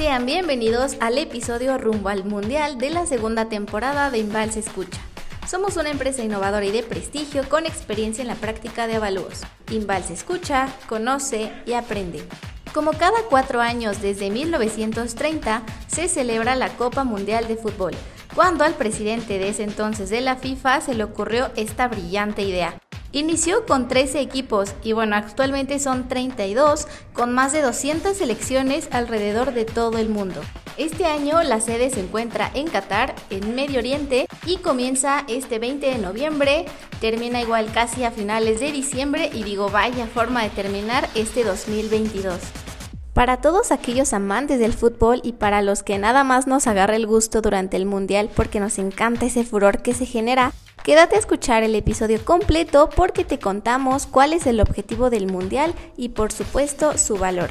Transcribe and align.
Sean 0.00 0.24
bienvenidos 0.24 0.96
al 1.00 1.18
episodio 1.18 1.76
rumbo 1.76 2.08
al 2.08 2.24
Mundial 2.24 2.78
de 2.78 2.88
la 2.88 3.04
segunda 3.04 3.50
temporada 3.50 4.10
de 4.10 4.16
Inval 4.16 4.50
se 4.50 4.60
escucha. 4.60 4.98
Somos 5.46 5.76
una 5.76 5.90
empresa 5.90 6.24
innovadora 6.24 6.64
y 6.64 6.70
de 6.70 6.82
prestigio 6.82 7.46
con 7.50 7.66
experiencia 7.66 8.22
en 8.22 8.28
la 8.28 8.34
práctica 8.34 8.86
de 8.86 8.96
avalúos. 8.96 9.42
Inval 9.70 10.02
se 10.02 10.14
escucha, 10.14 10.70
conoce 10.88 11.52
y 11.66 11.74
aprende. 11.74 12.24
Como 12.72 12.92
cada 12.92 13.24
cuatro 13.28 13.60
años 13.60 14.00
desde 14.00 14.30
1930 14.30 15.64
se 15.86 16.08
celebra 16.08 16.56
la 16.56 16.70
Copa 16.70 17.04
Mundial 17.04 17.46
de 17.46 17.56
Fútbol, 17.56 17.92
cuando 18.34 18.64
al 18.64 18.76
presidente 18.76 19.38
de 19.38 19.50
ese 19.50 19.64
entonces 19.64 20.08
de 20.08 20.22
la 20.22 20.36
FIFA 20.36 20.80
se 20.80 20.94
le 20.94 21.04
ocurrió 21.04 21.50
esta 21.56 21.88
brillante 21.88 22.40
idea. 22.40 22.79
Inició 23.12 23.66
con 23.66 23.88
13 23.88 24.20
equipos 24.20 24.72
y 24.84 24.92
bueno, 24.92 25.16
actualmente 25.16 25.80
son 25.80 26.06
32 26.06 26.86
con 27.12 27.32
más 27.32 27.52
de 27.52 27.60
200 27.60 28.16
selecciones 28.16 28.88
alrededor 28.92 29.52
de 29.52 29.64
todo 29.64 29.98
el 29.98 30.08
mundo. 30.08 30.40
Este 30.76 31.06
año 31.06 31.42
la 31.42 31.60
sede 31.60 31.90
se 31.90 32.00
encuentra 32.00 32.52
en 32.54 32.68
Qatar, 32.68 33.16
en 33.30 33.56
Medio 33.56 33.80
Oriente, 33.80 34.26
y 34.46 34.58
comienza 34.58 35.24
este 35.26 35.58
20 35.58 35.86
de 35.86 35.98
noviembre, 35.98 36.66
termina 37.00 37.40
igual 37.40 37.72
casi 37.72 38.04
a 38.04 38.12
finales 38.12 38.60
de 38.60 38.70
diciembre 38.70 39.28
y 39.34 39.42
digo, 39.42 39.70
vaya 39.70 40.06
forma 40.06 40.44
de 40.44 40.50
terminar 40.50 41.08
este 41.16 41.42
2022. 41.42 42.38
Para 43.12 43.38
todos 43.38 43.72
aquellos 43.72 44.12
amantes 44.12 44.60
del 44.60 44.72
fútbol 44.72 45.20
y 45.24 45.32
para 45.32 45.62
los 45.62 45.82
que 45.82 45.98
nada 45.98 46.22
más 46.22 46.46
nos 46.46 46.68
agarra 46.68 46.94
el 46.94 47.08
gusto 47.08 47.42
durante 47.42 47.76
el 47.76 47.84
Mundial 47.84 48.30
porque 48.34 48.60
nos 48.60 48.78
encanta 48.78 49.26
ese 49.26 49.44
furor 49.44 49.82
que 49.82 49.94
se 49.94 50.06
genera, 50.06 50.52
Quédate 50.82 51.16
a 51.16 51.18
escuchar 51.18 51.62
el 51.62 51.74
episodio 51.74 52.24
completo 52.24 52.88
porque 52.96 53.22
te 53.22 53.38
contamos 53.38 54.06
cuál 54.06 54.32
es 54.32 54.46
el 54.46 54.60
objetivo 54.60 55.10
del 55.10 55.26
Mundial 55.26 55.74
y 55.98 56.10
por 56.10 56.32
supuesto 56.32 56.96
su 56.96 57.18
valor. 57.18 57.50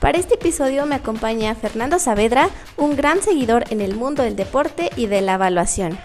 Para 0.00 0.16
este 0.16 0.34
episodio 0.36 0.86
me 0.86 0.94
acompaña 0.94 1.54
Fernando 1.54 1.98
Saavedra, 1.98 2.48
un 2.78 2.96
gran 2.96 3.20
seguidor 3.20 3.64
en 3.68 3.82
el 3.82 3.94
mundo 3.96 4.22
del 4.22 4.34
deporte 4.34 4.88
y 4.96 5.06
de 5.06 5.20
la 5.20 5.34
evaluación. 5.34 5.98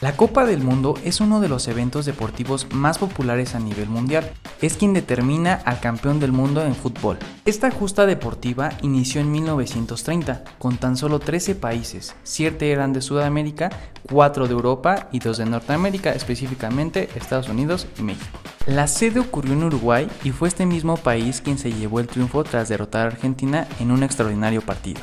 La 0.00 0.16
Copa 0.16 0.46
del 0.46 0.62
Mundo 0.62 0.94
es 1.04 1.20
uno 1.20 1.42
de 1.42 1.48
los 1.50 1.68
eventos 1.68 2.06
deportivos 2.06 2.66
más 2.72 2.96
populares 2.96 3.54
a 3.54 3.60
nivel 3.60 3.90
mundial. 3.90 4.30
Es 4.62 4.78
quien 4.78 4.94
determina 4.94 5.60
al 5.66 5.78
campeón 5.80 6.20
del 6.20 6.32
mundo 6.32 6.64
en 6.64 6.74
fútbol. 6.74 7.18
Esta 7.44 7.70
justa 7.70 8.06
deportiva 8.06 8.70
inició 8.80 9.20
en 9.20 9.30
1930, 9.30 10.44
con 10.58 10.78
tan 10.78 10.96
solo 10.96 11.18
13 11.18 11.54
países. 11.54 12.14
7 12.22 12.72
eran 12.72 12.94
de 12.94 13.02
Sudamérica, 13.02 13.68
4 14.10 14.46
de 14.46 14.52
Europa 14.54 15.10
y 15.12 15.18
2 15.18 15.36
de 15.36 15.44
Norteamérica, 15.44 16.12
específicamente 16.12 17.10
Estados 17.14 17.50
Unidos 17.50 17.86
y 17.98 18.02
México. 18.02 18.38
La 18.64 18.86
sede 18.86 19.20
ocurrió 19.20 19.52
en 19.52 19.64
Uruguay 19.64 20.08
y 20.24 20.30
fue 20.30 20.48
este 20.48 20.64
mismo 20.64 20.96
país 20.96 21.42
quien 21.42 21.58
se 21.58 21.74
llevó 21.74 22.00
el 22.00 22.06
triunfo 22.06 22.42
tras 22.42 22.70
derrotar 22.70 23.02
a 23.02 23.10
Argentina 23.10 23.68
en 23.80 23.90
un 23.90 24.02
extraordinario 24.02 24.62
partido. 24.62 25.02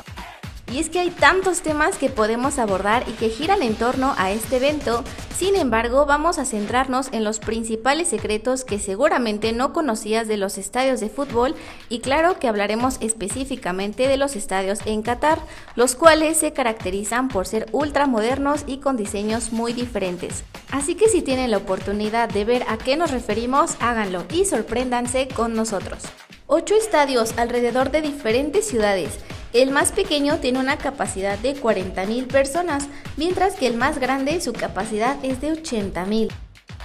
Y 0.72 0.80
es 0.80 0.90
que 0.90 1.00
hay 1.00 1.12
tantos 1.12 1.62
temas 1.62 1.98
que 1.98 2.10
podemos 2.10 2.60
abordar 2.60 3.06
y 3.08 3.14
que 3.14 3.30
giran 3.30 3.62
en 3.62 3.76
torno 3.76 4.14
a 4.18 4.32
este 4.32 4.58
evento, 4.58 5.04
sin 5.38 5.56
embargo 5.56 6.06
vamos 6.06 6.40
a 6.40 6.46
centrarnos 6.46 7.08
en 7.14 7.24
los 7.24 7.40
principales 7.40 8.10
secretos 8.10 8.66
que 8.66 8.78
seguramente 8.78 9.54
no 9.54 9.72
conocías 9.72 10.28
de 10.28 10.36
los 10.36 10.58
estadios 10.58 11.00
de 11.00 11.10
fútbol 11.10 11.56
y 11.88 12.00
claro 12.00 12.38
que 12.38 12.50
hablaremos 12.50 12.98
específicamente 13.00 14.10
de 14.10 14.18
los 14.18 14.36
estadios 14.36 14.80
en 14.86 15.04
Qatar, 15.04 15.40
los 15.76 15.96
cuales 15.96 16.38
se 16.38 16.52
caracterizan 16.52 17.30
por 17.30 17.48
ser 17.48 17.68
ultramodernos 17.72 18.64
y 18.68 18.80
con 18.80 18.98
diseños 18.98 19.54
muy 19.54 19.72
diferentes. 19.72 20.44
Así 20.72 20.96
que 20.96 21.08
si 21.08 21.22
tienen 21.22 21.52
la 21.52 21.58
oportunidad 21.58 22.28
de 22.28 22.44
ver 22.44 22.64
a 22.68 22.78
qué 22.78 22.98
nos 22.98 23.12
referimos, 23.12 23.78
háganlo 23.80 24.26
y 24.34 24.44
sorpréndanse 24.44 25.30
con 25.30 25.54
nosotros. 25.54 26.04
Ocho 26.48 26.76
estadios 26.76 27.38
alrededor 27.38 27.92
de 27.92 28.02
diferentes 28.02 28.68
ciudades 28.68 29.12
el 29.54 29.72
más 29.72 29.92
pequeño 29.92 30.38
tiene 30.38 30.60
una 30.60 30.78
capacidad 30.78 31.38
de 31.40 31.56
40.000 31.56 32.28
personas, 32.28 32.88
mientras 33.16 33.56
que 33.56 33.68
el 33.68 33.78
más 33.78 34.00
grande 34.00 34.42
su 34.42 34.54
capacidad 34.54 35.18
es 35.24 35.42
de 35.42 35.54
80.000. 35.54 36.30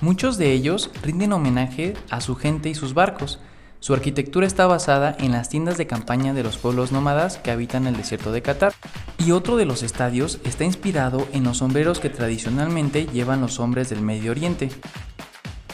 Muchos 0.01 0.37
de 0.37 0.53
ellos 0.53 0.91
rinden 1.03 1.33
homenaje 1.33 1.95
a 2.11 2.21
su 2.21 2.35
gente 2.35 2.69
y 2.69 2.75
sus 2.75 2.95
barcos. 2.95 3.39
Su 3.83 3.95
arquitectura 3.95 4.47
está 4.47 4.69
basada 4.69 5.17
en 5.19 5.33
las 5.33 5.49
tiendas 5.49 5.77
de 5.77 5.89
campaña 5.89 6.35
de 6.35 6.45
los 6.45 6.57
pueblos 6.57 6.93
nómadas 6.93 7.39
que 7.39 7.51
habitan 7.51 7.89
el 7.89 7.97
desierto 7.97 8.31
de 8.31 8.41
Qatar. 8.41 8.73
Y 9.19 9.33
otro 9.33 9.57
de 9.57 9.65
los 9.65 9.83
estadios 9.83 10.39
está 10.45 10.65
inspirado 10.65 11.27
en 11.33 11.43
los 11.43 11.59
sombreros 11.59 11.99
que 11.99 12.09
tradicionalmente 12.09 13.07
llevan 13.07 13.41
los 13.41 13.59
hombres 13.59 13.91
del 13.91 14.01
Medio 14.01 14.31
Oriente. 14.31 14.71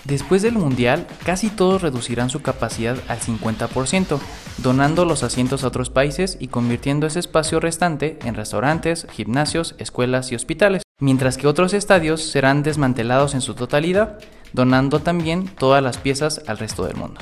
Después 0.05 0.43
del 0.43 0.55
Mundial, 0.55 1.07
casi 1.25 1.51
todos 1.51 1.83
reducirán 1.83 2.31
su 2.31 2.41
capacidad 2.41 2.97
al 3.09 3.21
50%, 3.21 4.19
donando 4.59 5.05
los 5.05 5.23
asientos 5.23 5.65
a 5.65 5.69
otros 5.69 5.91
países 5.91 6.37
y 6.41 6.49
convirtiendo 6.49 7.07
ese 7.07 7.21
espacio 7.21 7.61
restante 7.61 8.19
en 8.25 8.35
restaurantes, 8.35 9.07
gimnasios, 9.13 9.75
escuelas 9.79 10.33
y 10.33 10.35
hospitales, 10.35 10.83
mientras 11.01 11.37
que 11.37 11.47
otros 11.47 11.75
estadios 11.75 12.23
serán 12.23 12.63
desmantelados 12.63 13.35
en 13.35 13.41
su 13.41 13.55
totalidad, 13.55 14.19
donando 14.53 15.01
también 15.01 15.47
todas 15.47 15.83
las 15.83 15.99
piezas 15.99 16.43
al 16.47 16.59
resto 16.59 16.87
del 16.87 16.97
mundo. 16.97 17.21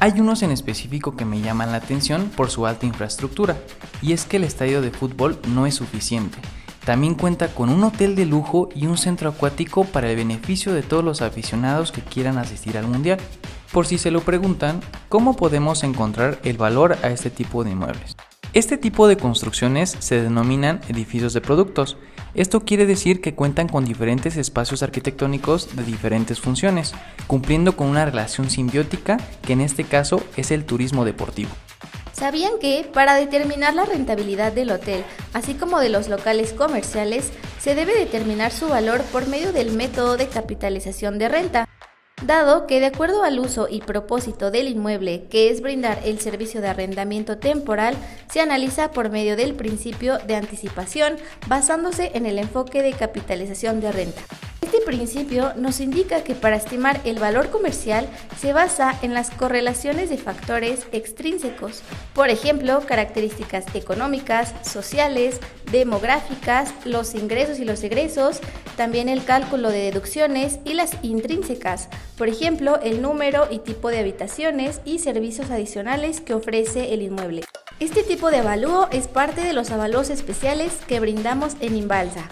Hay 0.00 0.18
unos 0.18 0.42
en 0.42 0.50
específico 0.50 1.14
que 1.14 1.24
me 1.24 1.40
llaman 1.40 1.70
la 1.70 1.78
atención 1.78 2.28
por 2.34 2.50
su 2.50 2.66
alta 2.66 2.86
infraestructura, 2.86 3.56
y 4.00 4.12
es 4.12 4.24
que 4.24 4.38
el 4.38 4.44
estadio 4.44 4.80
de 4.80 4.90
fútbol 4.90 5.38
no 5.48 5.66
es 5.66 5.76
suficiente, 5.76 6.38
también 6.84 7.14
cuenta 7.14 7.48
con 7.48 7.68
un 7.68 7.84
hotel 7.84 8.16
de 8.16 8.26
lujo 8.26 8.68
y 8.74 8.86
un 8.86 8.98
centro 8.98 9.30
acuático 9.30 9.84
para 9.84 10.10
el 10.10 10.16
beneficio 10.16 10.72
de 10.72 10.82
todos 10.82 11.04
los 11.04 11.22
aficionados 11.22 11.92
que 11.92 12.02
quieran 12.02 12.38
asistir 12.38 12.76
al 12.76 12.88
mundial. 12.88 13.18
Por 13.72 13.86
si 13.86 13.98
se 13.98 14.10
lo 14.10 14.20
preguntan, 14.20 14.80
¿cómo 15.08 15.34
podemos 15.34 15.84
encontrar 15.84 16.38
el 16.44 16.58
valor 16.58 16.98
a 17.02 17.08
este 17.08 17.30
tipo 17.30 17.64
de 17.64 17.70
inmuebles? 17.70 18.16
Este 18.52 18.76
tipo 18.76 19.08
de 19.08 19.16
construcciones 19.16 19.96
se 19.98 20.20
denominan 20.20 20.82
edificios 20.88 21.32
de 21.32 21.40
productos. 21.40 21.96
Esto 22.34 22.66
quiere 22.66 22.84
decir 22.84 23.22
que 23.22 23.34
cuentan 23.34 23.66
con 23.66 23.86
diferentes 23.86 24.36
espacios 24.36 24.82
arquitectónicos 24.82 25.74
de 25.74 25.84
diferentes 25.84 26.38
funciones, 26.38 26.92
cumpliendo 27.26 27.76
con 27.76 27.86
una 27.86 28.04
relación 28.04 28.50
simbiótica 28.50 29.16
que 29.40 29.54
en 29.54 29.62
este 29.62 29.84
caso 29.84 30.22
es 30.36 30.50
el 30.50 30.66
turismo 30.66 31.06
deportivo. 31.06 31.50
¿Sabían 32.12 32.58
que 32.60 32.88
para 32.92 33.14
determinar 33.14 33.74
la 33.74 33.86
rentabilidad 33.86 34.52
del 34.52 34.70
hotel, 34.70 35.02
así 35.32 35.54
como 35.54 35.80
de 35.80 35.88
los 35.88 36.08
locales 36.08 36.52
comerciales, 36.52 37.30
se 37.60 37.74
debe 37.74 37.94
determinar 37.94 38.52
su 38.52 38.68
valor 38.68 39.02
por 39.12 39.26
medio 39.28 39.52
del 39.52 39.72
método 39.72 40.16
de 40.16 40.28
capitalización 40.28 41.18
de 41.18 41.28
renta? 41.28 41.68
Dado 42.24 42.68
que 42.68 42.78
de 42.78 42.86
acuerdo 42.86 43.24
al 43.24 43.40
uso 43.40 43.66
y 43.68 43.80
propósito 43.80 44.52
del 44.52 44.68
inmueble, 44.68 45.26
que 45.28 45.50
es 45.50 45.60
brindar 45.60 45.98
el 46.04 46.20
servicio 46.20 46.60
de 46.60 46.68
arrendamiento 46.68 47.38
temporal, 47.38 47.96
se 48.30 48.40
analiza 48.40 48.92
por 48.92 49.10
medio 49.10 49.36
del 49.36 49.54
principio 49.54 50.18
de 50.18 50.36
anticipación 50.36 51.16
basándose 51.48 52.12
en 52.14 52.26
el 52.26 52.38
enfoque 52.38 52.82
de 52.82 52.92
capitalización 52.92 53.80
de 53.80 53.90
renta. 53.90 54.22
Este 54.72 54.86
principio 54.86 55.52
nos 55.54 55.80
indica 55.80 56.24
que 56.24 56.34
para 56.34 56.56
estimar 56.56 56.98
el 57.04 57.18
valor 57.18 57.50
comercial 57.50 58.08
se 58.40 58.54
basa 58.54 58.98
en 59.02 59.12
las 59.12 59.30
correlaciones 59.30 60.08
de 60.08 60.16
factores 60.16 60.86
extrínsecos, 60.92 61.82
por 62.14 62.30
ejemplo, 62.30 62.80
características 62.86 63.66
económicas, 63.74 64.54
sociales, 64.62 65.40
demográficas, 65.70 66.72
los 66.86 67.14
ingresos 67.14 67.58
y 67.58 67.66
los 67.66 67.84
egresos, 67.84 68.40
también 68.74 69.10
el 69.10 69.26
cálculo 69.26 69.68
de 69.68 69.90
deducciones 69.90 70.58
y 70.64 70.72
las 70.72 70.92
intrínsecas, 71.02 71.90
por 72.16 72.30
ejemplo, 72.30 72.80
el 72.80 73.02
número 73.02 73.48
y 73.50 73.58
tipo 73.58 73.90
de 73.90 73.98
habitaciones 73.98 74.80
y 74.86 75.00
servicios 75.00 75.50
adicionales 75.50 76.22
que 76.22 76.32
ofrece 76.32 76.94
el 76.94 77.02
inmueble. 77.02 77.42
Este 77.78 78.02
tipo 78.04 78.30
de 78.30 78.38
avalúo 78.38 78.88
es 78.90 79.06
parte 79.06 79.42
de 79.42 79.52
los 79.52 79.70
avalúos 79.70 80.08
especiales 80.08 80.72
que 80.86 80.98
brindamos 80.98 81.56
en 81.60 81.76
Inbalsa. 81.76 82.26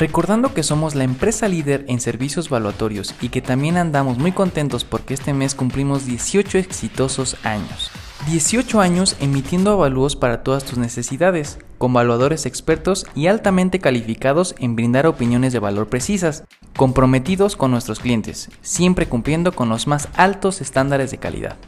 Recordando 0.00 0.54
que 0.54 0.62
somos 0.62 0.94
la 0.94 1.04
empresa 1.04 1.46
líder 1.46 1.84
en 1.86 2.00
servicios 2.00 2.48
valuatorios 2.48 3.14
y 3.20 3.28
que 3.28 3.42
también 3.42 3.76
andamos 3.76 4.16
muy 4.16 4.32
contentos 4.32 4.82
porque 4.82 5.12
este 5.12 5.34
mes 5.34 5.54
cumplimos 5.54 6.06
18 6.06 6.56
exitosos 6.56 7.36
años. 7.44 7.90
18 8.26 8.80
años 8.80 9.14
emitiendo 9.20 9.72
avalúos 9.72 10.16
para 10.16 10.42
todas 10.42 10.64
tus 10.64 10.78
necesidades, 10.78 11.58
con 11.76 11.92
valuadores 11.92 12.46
expertos 12.46 13.06
y 13.14 13.26
altamente 13.26 13.78
calificados 13.78 14.54
en 14.58 14.74
brindar 14.74 15.06
opiniones 15.06 15.52
de 15.52 15.58
valor 15.58 15.88
precisas, 15.88 16.44
comprometidos 16.76 17.54
con 17.54 17.70
nuestros 17.70 18.00
clientes, 18.00 18.48
siempre 18.62 19.06
cumpliendo 19.06 19.52
con 19.52 19.68
los 19.68 19.86
más 19.86 20.08
altos 20.16 20.62
estándares 20.62 21.10
de 21.10 21.18
calidad. 21.18 21.58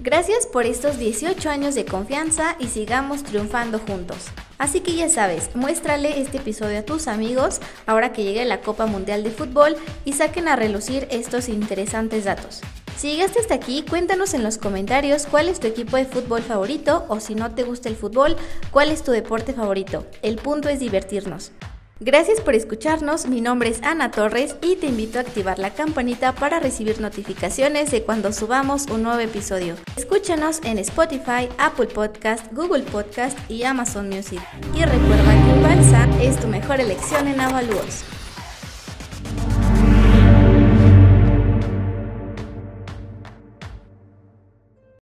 Gracias 0.00 0.46
por 0.46 0.66
estos 0.66 0.98
18 0.98 1.48
años 1.48 1.76
de 1.76 1.84
confianza 1.84 2.56
y 2.58 2.66
sigamos 2.66 3.22
triunfando 3.22 3.78
juntos. 3.78 4.32
Así 4.62 4.78
que 4.78 4.94
ya 4.94 5.08
sabes, 5.08 5.50
muéstrale 5.56 6.20
este 6.20 6.36
episodio 6.36 6.78
a 6.78 6.82
tus 6.82 7.08
amigos 7.08 7.60
ahora 7.84 8.12
que 8.12 8.22
llegue 8.22 8.44
la 8.44 8.60
Copa 8.60 8.86
Mundial 8.86 9.24
de 9.24 9.32
Fútbol 9.32 9.74
y 10.04 10.12
saquen 10.12 10.46
a 10.46 10.54
relucir 10.54 11.08
estos 11.10 11.48
interesantes 11.48 12.26
datos. 12.26 12.60
Si 12.96 13.10
llegaste 13.10 13.40
hasta 13.40 13.54
aquí, 13.54 13.82
cuéntanos 13.82 14.34
en 14.34 14.44
los 14.44 14.58
comentarios 14.58 15.26
cuál 15.26 15.48
es 15.48 15.58
tu 15.58 15.66
equipo 15.66 15.96
de 15.96 16.04
fútbol 16.04 16.42
favorito 16.42 17.06
o 17.08 17.18
si 17.18 17.34
no 17.34 17.52
te 17.52 17.64
gusta 17.64 17.88
el 17.88 17.96
fútbol, 17.96 18.36
cuál 18.70 18.92
es 18.92 19.02
tu 19.02 19.10
deporte 19.10 19.52
favorito. 19.52 20.06
El 20.22 20.36
punto 20.36 20.68
es 20.68 20.78
divertirnos. 20.78 21.50
Gracias 22.04 22.40
por 22.40 22.56
escucharnos, 22.56 23.26
mi 23.28 23.40
nombre 23.40 23.70
es 23.70 23.80
Ana 23.84 24.10
Torres 24.10 24.56
y 24.60 24.74
te 24.74 24.86
invito 24.86 25.18
a 25.18 25.20
activar 25.20 25.60
la 25.60 25.70
campanita 25.70 26.32
para 26.32 26.58
recibir 26.58 27.00
notificaciones 27.00 27.92
de 27.92 28.02
cuando 28.02 28.32
subamos 28.32 28.86
un 28.90 29.04
nuevo 29.04 29.20
episodio. 29.20 29.76
Escúchanos 29.96 30.58
en 30.64 30.78
Spotify, 30.78 31.48
Apple 31.58 31.86
Podcast, 31.86 32.52
Google 32.52 32.82
Podcast 32.82 33.38
y 33.48 33.62
Amazon 33.62 34.08
Music. 34.08 34.40
Y 34.74 34.84
recuerda 34.84 35.46
que 35.46 35.62
Balsa 35.62 36.08
es 36.20 36.40
tu 36.40 36.48
mejor 36.48 36.80
elección 36.80 37.28
en 37.28 37.40
avalúos. 37.40 38.02